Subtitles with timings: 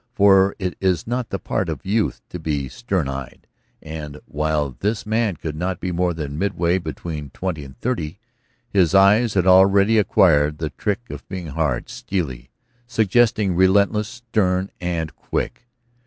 [0.15, 3.45] For it is not the part of youth to be stern eyed;
[3.83, 8.19] and while this man could not be more than midway between twenty and thirty,
[8.67, 12.49] his eyes had already acquired the trick of being hard, steely,
[12.87, 15.67] suggesting relentlessness, stern and quick.